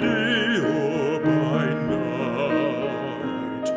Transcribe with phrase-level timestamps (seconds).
[0.00, 3.68] by night,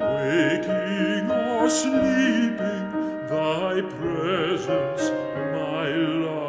[0.00, 2.90] waking or sleeping,
[3.28, 5.10] thy presence
[5.54, 5.88] my
[6.24, 6.42] light.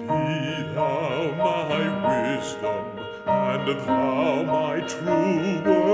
[0.00, 2.84] Be thou my wisdom,
[3.26, 5.93] and thou my true word.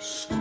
[0.00, 0.39] Stop.